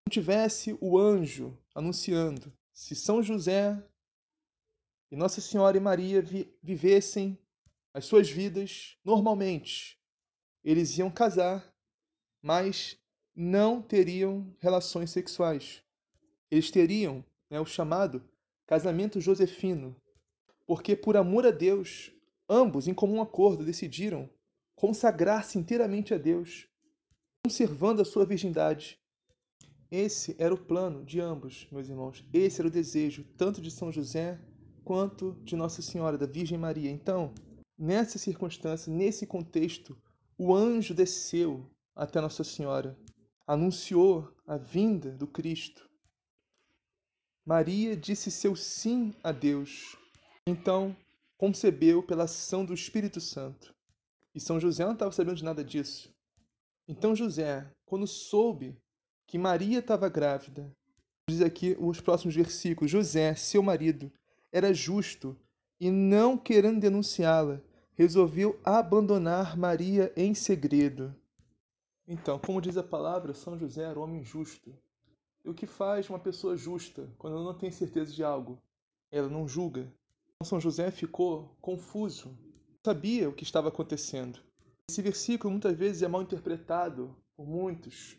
[0.06, 3.82] não tivesse o anjo anunciando, se São José
[5.10, 7.40] e Nossa Senhora e Maria vi vivessem
[7.94, 9.98] as suas vidas normalmente,
[10.66, 11.74] eles iam casar,
[12.42, 13.00] mas
[13.34, 15.82] não teriam relações sexuais.
[16.52, 18.22] Eles teriam né, o chamado
[18.66, 19.96] casamento josefino,
[20.66, 22.12] porque por amor a Deus,
[22.50, 24.30] ambos em comum acordo decidiram
[24.76, 26.68] consagrar-se inteiramente a Deus,
[27.46, 29.00] conservando a sua virgindade.
[29.92, 32.28] Esse era o plano de ambos, meus irmãos.
[32.34, 34.40] Esse era o desejo, tanto de São José
[34.84, 36.90] quanto de Nossa Senhora, da Virgem Maria.
[36.90, 37.34] Então,
[37.78, 39.96] nessa circunstância, nesse contexto,
[40.38, 42.98] o anjo desceu até Nossa Senhora,
[43.46, 45.88] anunciou a vinda do Cristo
[47.46, 49.98] Maria disse seu sim a Deus.
[50.48, 50.96] Então,
[51.38, 53.76] concebeu pela ação do Espírito Santo.
[54.34, 56.14] E São José não estava sabendo de nada disso.
[56.88, 58.78] Então, José, quando soube
[59.28, 60.72] que Maria estava grávida,
[61.30, 64.12] diz aqui os próximos versículos: José, seu marido,
[64.52, 65.38] era justo
[65.80, 67.62] e, não querendo denunciá-la,
[67.94, 71.14] resolveu abandonar Maria em segredo.
[72.08, 74.74] Então, como diz a palavra, São José era um homem justo.
[75.46, 78.58] O que faz uma pessoa justa quando ela não tem certeza de algo?
[79.12, 79.82] Ela não julga.
[79.82, 82.38] Então, São José ficou confuso,
[82.86, 84.40] sabia o que estava acontecendo.
[84.90, 88.18] Esse versículo muitas vezes é mal interpretado por muitos.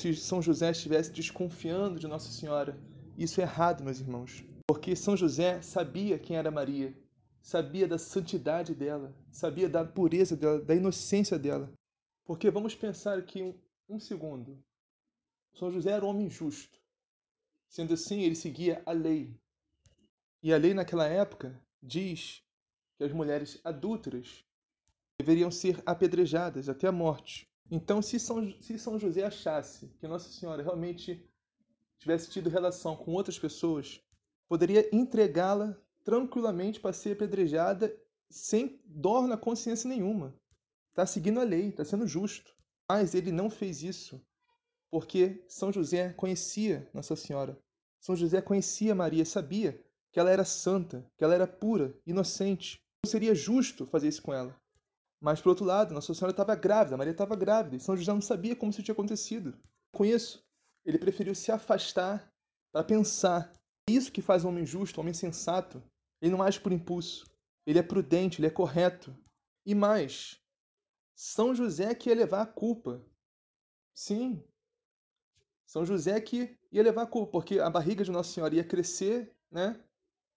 [0.00, 2.78] Se São José estivesse desconfiando de Nossa Senhora,
[3.18, 6.96] isso é errado, meus irmãos, porque São José sabia quem era Maria,
[7.40, 11.72] sabia da santidade dela, sabia da pureza dela, da inocência dela.
[12.24, 13.54] Porque vamos pensar aqui um,
[13.88, 14.62] um segundo.
[15.54, 16.80] São José era um homem justo.
[17.68, 19.34] Sendo assim, ele seguia a lei.
[20.42, 22.42] E a lei naquela época diz
[22.96, 24.44] que as mulheres adúlteras
[25.18, 27.48] deveriam ser apedrejadas até a morte.
[27.70, 31.24] Então, se São, se São José achasse que Nossa Senhora realmente
[31.98, 34.00] tivesse tido relação com outras pessoas,
[34.48, 37.94] poderia entregá-la tranquilamente para ser apedrejada
[38.28, 40.34] sem dor na consciência nenhuma.
[40.90, 42.54] Está seguindo a lei, está sendo justo.
[42.88, 44.20] Mas ele não fez isso
[44.92, 47.58] porque São José conhecia Nossa Senhora.
[47.98, 52.78] São José conhecia Maria, sabia que ela era santa, que ela era pura, inocente.
[53.02, 54.54] Não seria justo fazer isso com ela.
[55.18, 58.20] Mas, por outro lado, Nossa Senhora estava grávida, Maria estava grávida, e São José não
[58.20, 59.58] sabia como isso tinha acontecido.
[59.94, 60.44] Com isso,
[60.84, 62.30] Ele preferiu se afastar
[62.70, 63.50] para pensar.
[63.88, 65.82] É isso que faz um homem justo, um homem sensato.
[66.20, 67.24] Ele não age por impulso.
[67.66, 69.16] Ele é prudente, ele é correto.
[69.64, 70.38] E mais,
[71.14, 73.02] São José que ia levar a culpa.
[73.94, 74.42] Sim,
[75.72, 79.34] São José que ia levar a culpa, porque a barriga de Nossa Senhora ia crescer,
[79.50, 79.82] né?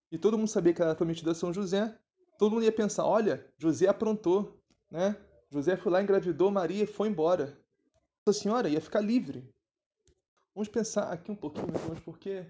[0.10, 1.93] E todo mundo sabia que ela era prometida a São José.
[2.38, 4.58] Todo mundo ia pensar, olha, José aprontou,
[4.89, 5.13] né?
[5.52, 7.62] José foi lá, engravidou Maria e foi embora.
[8.26, 9.54] Nossa Senhora ia ficar livre.
[10.54, 12.48] Vamos pensar aqui um pouquinho, meus irmãos, porque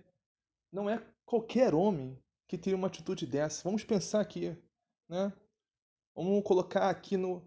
[0.71, 2.15] não é qualquer homem
[2.48, 3.63] que teria uma atitude dessa.
[3.63, 4.56] Vamos pensar aqui,
[5.10, 5.34] né?
[6.13, 7.41] Vamos colocar aqui no.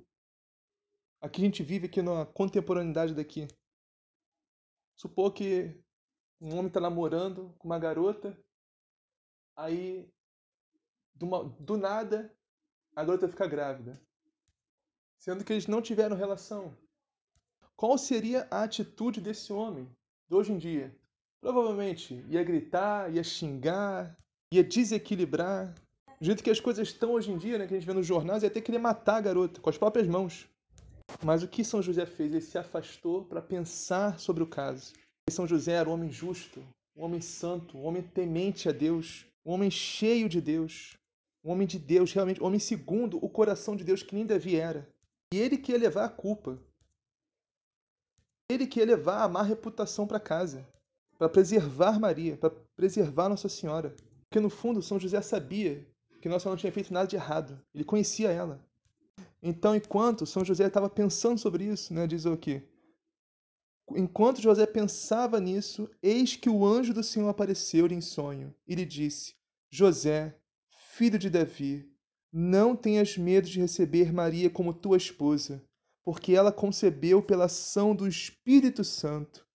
[1.20, 3.46] Aqui a gente vive aqui na contemporaneidade daqui.
[4.98, 5.74] Supor que
[6.40, 8.38] um homem está namorando com uma garota,
[9.56, 10.12] aí
[11.14, 12.30] do, uma, do nada
[12.94, 13.98] a garota fica grávida,
[15.18, 16.76] sendo que eles não tiveram relação.
[17.76, 19.88] Qual seria a atitude desse homem?
[20.28, 20.94] de hoje em dia,
[21.40, 24.16] provavelmente ia gritar, ia xingar,
[24.52, 25.74] ia desequilibrar.
[26.20, 28.06] Do jeito que as coisas estão hoje em dia, né, que a gente vê nos
[28.06, 30.48] jornais, ia que querer matar a garota com as próprias mãos.
[31.24, 32.32] Mas o que São José fez?
[32.32, 34.92] Ele se afastou para pensar sobre o caso.
[35.28, 36.64] E São José era um homem justo,
[36.96, 40.96] um homem santo, um homem temente a Deus, um homem cheio de Deus,
[41.44, 44.56] um homem de Deus, realmente, um homem segundo o coração de Deus que nem Davi
[44.56, 44.88] era.
[45.32, 46.58] E ele que ia levar a culpa
[48.50, 50.66] ele que ia levar a má reputação para casa,
[51.18, 53.94] para preservar Maria, para preservar Nossa Senhora.
[54.22, 55.86] Porque no fundo São José sabia
[56.22, 57.60] que Nossa Senhora não tinha feito nada de errado.
[57.74, 58.58] Ele conhecia ela.
[59.42, 62.62] Então, enquanto São José estava pensando sobre isso, né, diz o quê?
[63.90, 68.84] Enquanto José pensava nisso, eis que o anjo do Senhor apareceu-lhe em sonho e lhe
[68.84, 69.34] disse:
[69.70, 70.36] José,
[70.92, 71.90] filho de Davi,
[72.32, 75.62] não tenhas medo de receber Maria como tua esposa
[76.08, 79.46] porque ela concebeu pela ação do Espírito Santo.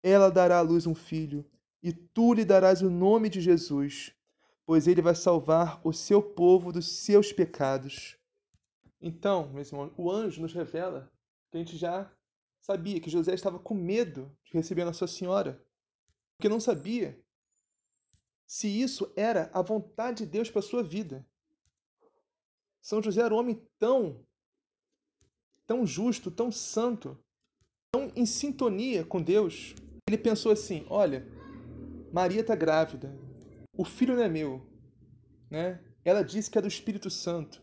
[0.00, 1.44] Ela dará à luz um filho,
[1.82, 4.12] e tu lhe darás o nome de Jesus,
[4.64, 8.16] pois ele vai salvar o seu povo dos seus pecados.
[9.00, 11.10] Então, meus irmãos, o anjo nos revela
[11.50, 12.10] que a gente já
[12.60, 15.64] sabia que José estava com medo de receber Nossa Senhora,
[16.36, 17.18] porque não sabia
[18.46, 21.26] se isso era a vontade de Deus para sua vida.
[22.80, 24.24] São José era um homem tão
[25.66, 27.22] tão justo, tão santo,
[27.92, 29.74] tão em sintonia com Deus.
[30.08, 31.26] Ele pensou assim: olha,
[32.10, 33.14] Maria está grávida,
[33.76, 34.66] o filho não é meu,
[35.50, 35.84] né?
[36.02, 37.62] Ela disse que é do Espírito Santo.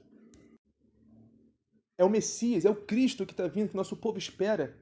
[1.98, 4.78] É o Messias, é o Cristo que está vindo, que nosso povo espera.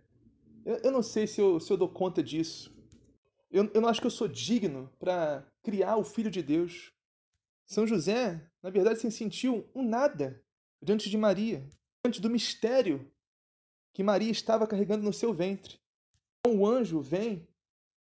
[0.66, 2.74] Eu, eu não sei se eu, se eu dou conta disso.
[3.52, 6.92] Eu, eu não acho que eu sou digno para criar o Filho de Deus.
[7.68, 10.42] São José, na verdade, se sentiu um nada
[10.82, 11.64] diante de Maria,
[12.04, 13.10] diante do mistério
[13.94, 15.80] que Maria estava carregando no seu ventre.
[16.40, 17.48] Então o anjo vem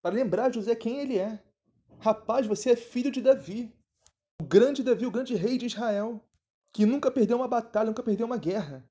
[0.03, 1.43] para lembrar José quem ele é.
[1.99, 3.73] Rapaz, você é filho de Davi,
[4.41, 6.23] o grande Davi, o grande rei de Israel,
[6.73, 8.89] que nunca perdeu uma batalha, nunca perdeu uma guerra.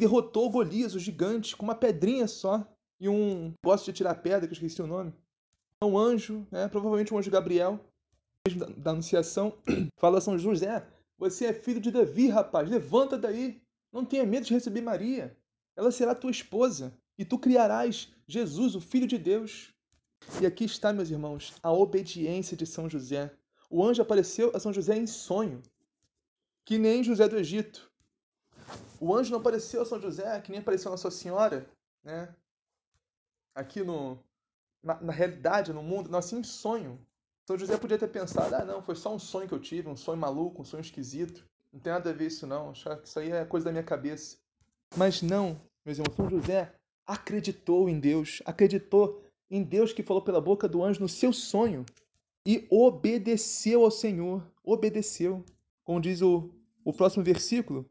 [0.00, 2.66] Derrotou Golias, o gigante, com uma pedrinha só
[3.00, 5.12] e um poste de tirar pedra, que eu esqueci o nome.
[5.82, 7.80] Um anjo, né, provavelmente um anjo Gabriel,
[8.76, 9.56] da Anunciação,
[9.98, 10.86] fala a São José:
[11.18, 13.60] Você é filho de Davi, rapaz, levanta daí,
[13.92, 15.36] não tenha medo de receber Maria
[15.78, 19.72] ela será tua esposa, e tu criarás Jesus, o Filho de Deus.
[20.42, 23.32] E aqui está, meus irmãos, a obediência de São José.
[23.70, 25.62] O anjo apareceu a São José em sonho,
[26.64, 27.87] que nem José do Egito.
[29.00, 31.68] O anjo não apareceu a São José, que nem apareceu a Nossa Senhora,
[32.02, 32.34] né?
[33.54, 34.18] Aqui no,
[34.82, 36.98] na, na realidade, no mundo, assim em sonho.
[37.46, 39.96] São José podia ter pensado, ah, não, foi só um sonho que eu tive, um
[39.96, 41.46] sonho maluco, um sonho esquisito.
[41.72, 42.72] Não tem nada a ver isso, não.
[42.72, 44.36] Que isso aí é coisa da minha cabeça.
[44.96, 46.72] Mas não, meus irmãos, São José
[47.06, 51.86] acreditou em Deus, acreditou em Deus que falou pela boca do anjo no seu sonho
[52.44, 55.44] e obedeceu ao Senhor, obedeceu.
[55.84, 56.50] Como diz o,
[56.84, 57.88] o próximo versículo,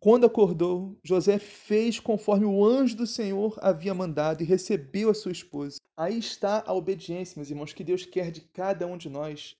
[0.00, 5.30] quando acordou, José fez conforme o anjo do Senhor havia mandado e recebeu a sua
[5.30, 5.76] esposa.
[5.94, 9.58] Aí está a obediência, meus irmãos, que Deus quer de cada um de nós.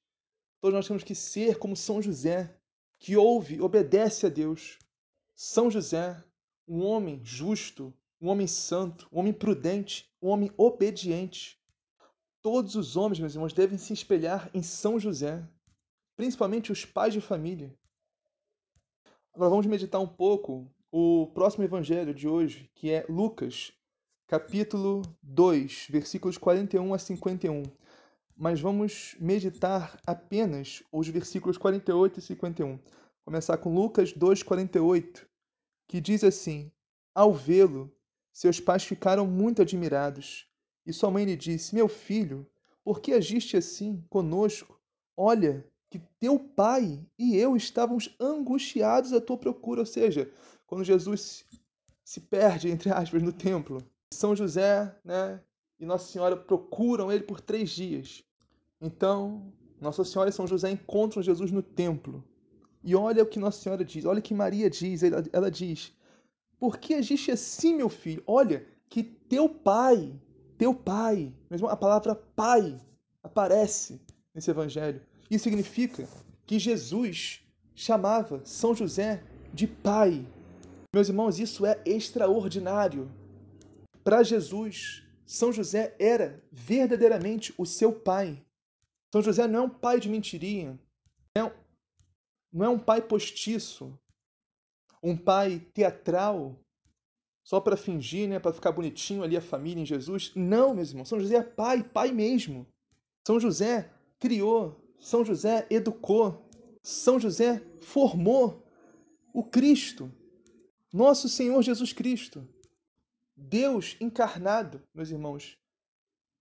[0.62, 2.56] Todos nós temos que ser como São José,
[2.98, 4.78] que ouve, obedece a Deus.
[5.34, 6.16] São José,
[6.66, 11.60] um homem justo, um homem santo, um homem prudente, um homem obediente.
[12.40, 15.46] Todos os homens, meus irmãos, devem se espelhar em São José,
[16.16, 17.78] principalmente os pais de família.
[19.32, 23.72] Agora vamos meditar um pouco o próximo evangelho de hoje, que é Lucas,
[24.26, 27.62] capítulo 2, versículos 41 a 51.
[28.36, 32.78] Mas vamos meditar apenas os versículos 48 e 51.
[33.24, 35.30] Começar com Lucas 2, 48
[35.90, 36.70] que diz assim:
[37.12, 37.92] Ao vê-lo,
[38.32, 40.48] seus pais ficaram muito admirados
[40.86, 42.46] E sua mãe lhe disse: Meu filho,
[42.84, 44.80] por que agiste assim conosco?
[45.16, 49.80] Olha, que teu pai e eu estávamos angustiados à tua procura.
[49.80, 50.30] Ou seja,
[50.64, 51.44] quando Jesus
[52.04, 53.82] se perde, entre aspas, no templo,
[54.14, 55.40] São José né,
[55.80, 58.22] e Nossa Senhora procuram ele por três dias.
[58.80, 62.24] Então, Nossa Senhora e São José encontram Jesus no templo.
[62.82, 65.02] E olha o que Nossa Senhora diz, olha o que Maria diz.
[65.02, 65.92] Ela, ela diz:
[66.58, 68.22] Por que agiste assim, meu filho?
[68.26, 70.18] Olha, que teu pai,
[70.56, 72.80] teu pai, mesmo a palavra pai
[73.22, 74.00] aparece
[74.34, 75.02] nesse evangelho.
[75.30, 76.08] Isso significa
[76.44, 77.40] que Jesus
[77.74, 79.22] chamava São José
[79.54, 80.26] de pai.
[80.92, 83.10] Meus irmãos, isso é extraordinário.
[84.02, 88.44] Para Jesus, São José era verdadeiramente o seu pai.
[89.12, 90.78] São José não é um pai de mentirinha,
[92.52, 93.96] não é um pai postiço,
[95.02, 96.58] um pai teatral,
[97.44, 100.32] só para fingir, né, para ficar bonitinho ali a família em Jesus.
[100.34, 102.66] Não, meus irmãos, São José é pai, pai mesmo.
[103.26, 106.46] São José criou, São José educou,
[106.82, 108.62] São José formou
[109.32, 110.12] o Cristo,
[110.92, 112.46] nosso Senhor Jesus Cristo.
[113.34, 115.58] Deus encarnado, meus irmãos,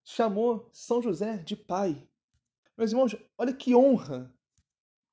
[0.04, 2.06] chamou São José de pai.
[2.78, 4.34] Meus irmãos, olha que honra,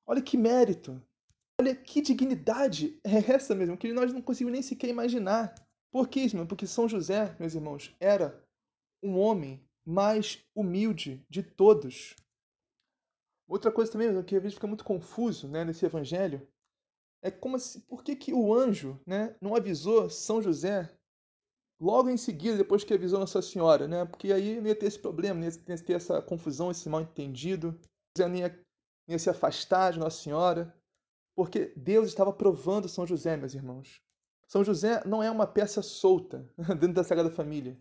[0.05, 1.01] olha que mérito,
[1.61, 5.55] olha que dignidade é essa mesmo, que nós não conseguimos nem sequer imaginar.
[5.93, 8.45] Por que isso, Porque São José, meus irmãos, era
[9.01, 12.17] um homem mais humilde de todos.
[13.49, 16.47] Outra coisa também que às vezes fica muito confuso né, nesse evangelho
[17.23, 20.91] é como assim, por que, que o anjo né, não avisou São José
[21.81, 24.05] logo em seguida, depois que avisou Nossa Senhora, né?
[24.05, 27.79] Porque aí não ia ter esse problema, não ia ter essa confusão, esse mal entendido,
[28.19, 28.49] não ia,
[29.07, 30.75] não ia se afastar de Nossa Senhora,
[31.37, 34.01] porque Deus estava provando São José, meus irmãos.
[34.49, 37.77] São José não é uma peça solta dentro da Sagrada Família.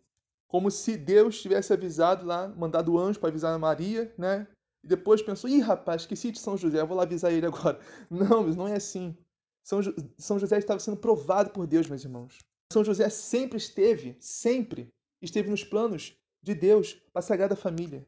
[0.47, 4.47] Como se Deus tivesse avisado lá, mandado o anjo para avisar a Maria, né?
[4.85, 7.79] E depois pensou, ih, rapaz, esqueci de São José, vou lá avisar ele agora.
[8.07, 9.17] Não, mas não é assim.
[9.63, 12.37] São, jo São José estava sendo provado por Deus, meus irmãos.
[12.71, 18.07] São José sempre esteve, sempre esteve nos planos de Deus para a Sagrada Família.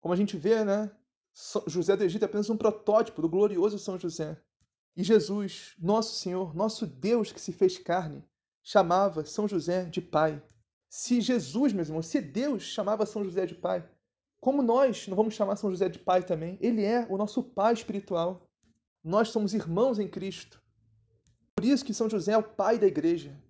[0.00, 0.88] Como a gente vê, né?
[1.66, 4.40] José do Egito é apenas um protótipo do glorioso São José.
[4.94, 8.24] E Jesus, nosso Senhor, nosso Deus que se fez carne,
[8.62, 10.40] chamava São José de Pai.
[10.88, 13.88] Se Jesus, meus irmãos, se Deus chamava São José de Pai,
[14.42, 16.58] como nós não vamos chamar São José de Pai também?
[16.60, 18.42] Ele é o nosso Pai espiritual.
[19.04, 20.60] Nós somos irmãos em Cristo.
[21.54, 23.40] Por isso que São José é o Pai da igreja.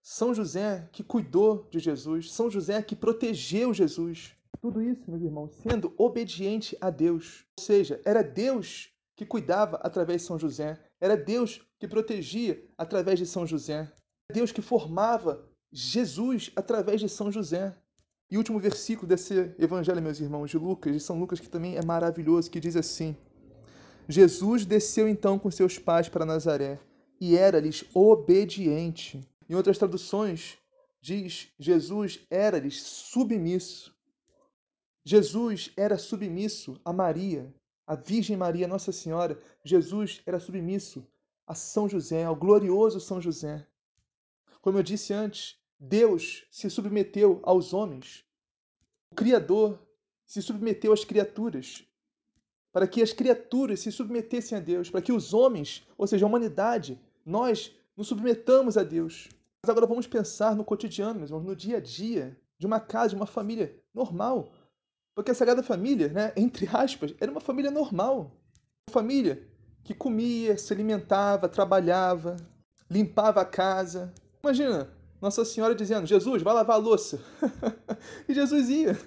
[0.00, 4.32] São José que cuidou de Jesus, São José que protegeu Jesus.
[4.60, 7.44] Tudo isso, meus irmãos, sendo obediente a Deus.
[7.58, 13.18] Ou seja, era Deus que cuidava através de São José, era Deus que protegia através
[13.18, 13.92] de São José,
[14.32, 17.76] Deus que formava Jesus através de São José.
[18.32, 21.76] E o último versículo desse evangelho, meus irmãos, de Lucas, de São Lucas, que também
[21.76, 23.14] é maravilhoso, que diz assim:
[24.08, 26.80] Jesus desceu então com seus pais para Nazaré
[27.20, 29.22] e era-lhes obediente.
[29.46, 30.56] Em outras traduções,
[30.98, 33.94] diz: Jesus era-lhes submisso.
[35.04, 37.54] Jesus era submisso a Maria,
[37.86, 39.38] a Virgem Maria, Nossa Senhora.
[39.62, 41.06] Jesus era submisso
[41.46, 43.66] a São José, ao glorioso São José.
[44.62, 48.24] Como eu disse antes, Deus se submeteu aos homens.
[49.10, 49.84] O Criador
[50.24, 51.84] se submeteu às criaturas,
[52.72, 56.28] para que as criaturas se submetessem a Deus, para que os homens, ou seja, a
[56.28, 59.28] humanidade, nós nos submetamos a Deus.
[59.60, 63.26] Mas agora vamos pensar no cotidiano, no dia a dia de uma casa, de uma
[63.26, 64.52] família normal.
[65.16, 68.30] Porque a Sagrada Família, né, entre aspas, era uma família normal.
[68.88, 69.44] Uma família
[69.82, 72.36] que comia, se alimentava, trabalhava,
[72.88, 74.14] limpava a casa.
[74.44, 77.20] Imagina, Nossa Senhora dizendo: Jesus, vai lavar a louça.
[78.28, 78.98] e Jesus ia.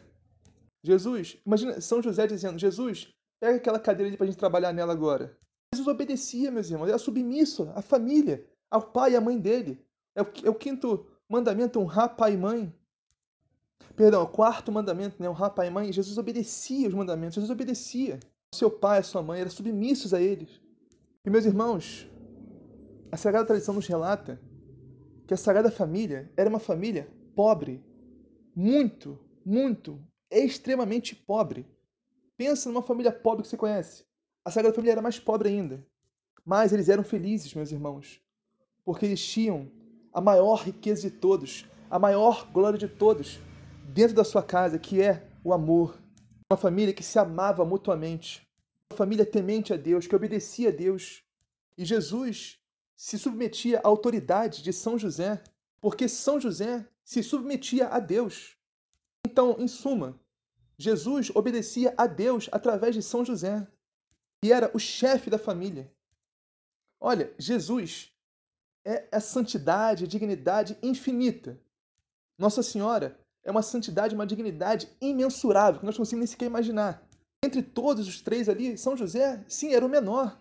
[0.82, 4.94] Jesus, imagina São José dizendo: Jesus, pega aquela cadeira ali para a gente trabalhar nela
[4.94, 5.38] agora.
[5.74, 9.86] Jesus obedecia, meus irmãos, era submisso à família, ao pai e à mãe dele.
[10.16, 12.74] É o, é o quinto mandamento, honrar pai e mãe.
[13.98, 15.30] Perdão, o quarto mandamento, né?
[15.30, 15.92] Honrar pai e mãe.
[15.92, 18.22] Jesus obedecia os mandamentos, Jesus obedecia.
[18.54, 20.62] Seu pai e sua mãe eram submissos a eles.
[21.26, 22.10] E meus irmãos,
[23.12, 24.40] a Sagrada Tradição nos relata
[25.28, 27.84] que a Sagrada Família era uma família pobre.
[28.56, 30.00] Muito, muito,
[30.30, 31.66] extremamente pobre.
[32.38, 34.06] Pensa numa família pobre que você conhece.
[34.44, 35.86] A Sagrada Família era mais pobre ainda.
[36.46, 38.22] Mas eles eram felizes, meus irmãos,
[38.84, 39.72] porque eles tinham
[40.14, 43.40] a maior riqueza de todos, a maior glória de todos,
[43.94, 46.00] dentro da sua casa, que é o amor.
[46.52, 48.48] Uma família que se amava mutuamente.
[48.92, 51.24] Uma família temente a Deus, que obedecia a Deus.
[51.76, 52.60] E Jesus
[52.96, 55.44] se submetia à autoridade de São José,
[55.82, 58.58] porque São José se submetia a Deus.
[59.26, 60.20] Então, em suma,
[60.78, 63.68] Jesus obedecia a Deus através de São José,
[64.42, 65.92] que era o chefe da família.
[67.00, 68.12] Olha, Jesus
[68.84, 71.60] é a santidade, a dignidade infinita.
[72.38, 77.08] Nossa Senhora é uma santidade, uma dignidade imensurável, que nós não conseguimos nem sequer imaginar.
[77.44, 80.40] Entre todos os três ali, São José, sim, era o menor.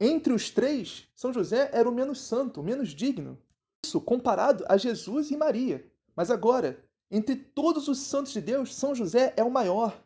[0.00, 3.38] Entre os três, São José era o menos santo, o menos digno.
[3.84, 5.86] Isso comparado a Jesus e Maria.
[6.16, 10.02] Mas agora, entre todos os santos de Deus, São José é o maior.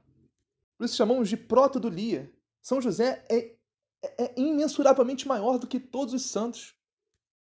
[0.77, 2.33] Por isso chamamos de proto-do-lia.
[2.61, 3.55] São José é,
[4.03, 6.75] é, é imensuravelmente maior do que todos os santos.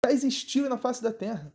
[0.05, 1.53] Já existiu na face da terra.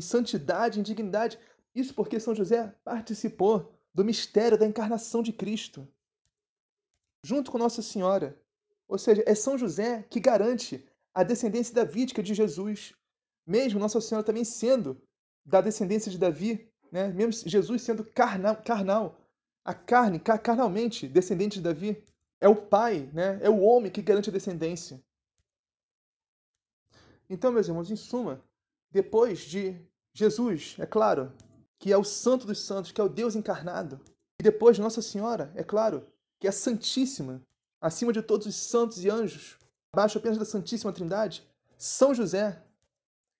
[0.00, 1.38] Em santidade, em dignidade.
[1.74, 5.86] Isso porque São José participou do mistério da encarnação de Cristo
[7.24, 8.39] junto com Nossa Senhora.
[8.90, 10.84] Ou seja, é São José que garante
[11.14, 12.92] a descendência davídica de Jesus,
[13.46, 15.00] mesmo Nossa Senhora também sendo
[15.46, 17.06] da descendência de Davi, né?
[17.12, 19.16] mesmo Jesus sendo carnal, carnal
[19.64, 22.04] a carne, carnalmente descendente de Davi.
[22.40, 23.38] É o pai, né?
[23.40, 25.00] é o homem que garante a descendência.
[27.28, 28.42] Então, meus irmãos, em suma,
[28.90, 29.80] depois de
[30.12, 31.32] Jesus, é claro,
[31.78, 34.00] que é o Santo dos Santos, que é o Deus encarnado,
[34.40, 36.04] e depois de Nossa Senhora, é claro,
[36.40, 37.40] que é Santíssima,
[37.80, 39.58] acima de todos os santos e anjos,
[39.92, 42.62] abaixo apenas da Santíssima Trindade, São José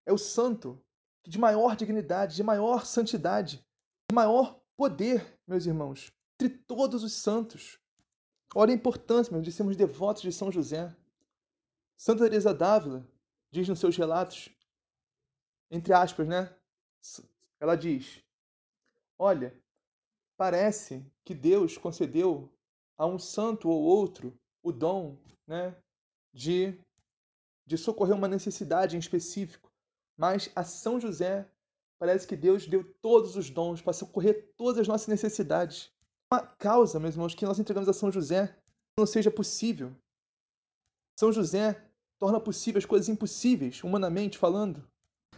[0.06, 0.82] é o santo
[1.26, 3.64] de maior dignidade, de maior santidade,
[4.10, 6.10] de maior poder, meus irmãos,
[6.40, 7.78] entre todos os santos.
[8.54, 10.94] Olha a importância, meus, de sermos devotos de São José.
[11.96, 13.06] Santa Teresa d'Ávila
[13.52, 14.48] diz nos seus relatos,
[15.70, 16.52] entre aspas, né?
[17.60, 18.24] Ela diz:
[19.18, 19.54] Olha,
[20.36, 22.50] parece que Deus concedeu
[23.00, 25.16] a um santo ou outro o dom
[25.48, 25.74] né,
[26.34, 26.78] de,
[27.66, 29.72] de socorrer uma necessidade em específico.
[30.18, 31.50] Mas a São José,
[31.98, 35.90] parece que Deus deu todos os dons para socorrer todas as nossas necessidades.
[36.30, 38.54] Uma causa, meus irmãos, que nós entregamos a São José
[38.98, 39.96] não seja possível.
[41.18, 41.82] São José
[42.18, 44.86] torna possível as coisas impossíveis, humanamente falando.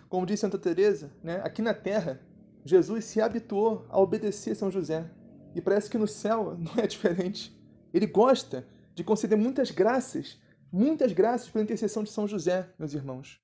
[0.08, 2.20] Como diz Santa Teresa, né, aqui na Terra,
[2.64, 5.08] Jesus se habituou a obedecer São José.
[5.55, 7.57] E parece que no céu não é diferente.
[7.92, 10.38] Ele gosta de conceder muitas graças,
[10.70, 13.40] muitas graças pela intercessão de São José, meus irmãos.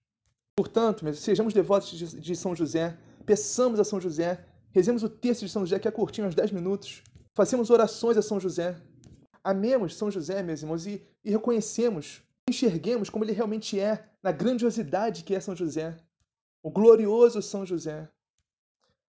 [0.56, 5.50] Portanto, sejamos devotos de, de São José, peçamos a São José, rezemos o texto de
[5.50, 7.02] São José, que é curtinho, uns 10 minutos,
[7.34, 8.76] façamos orações a São José.
[9.44, 15.22] Amemos São José, meus irmãos, e, e reconhecemos, enxerguemos como ele realmente é, na grandiosidade
[15.22, 15.96] que é São José,
[16.62, 18.08] o glorioso São José.